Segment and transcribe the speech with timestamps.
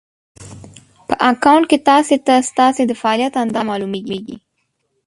[1.07, 4.37] په اکونټ کې ناسې ته ستاسې د فعالیت اندازه مالومېږي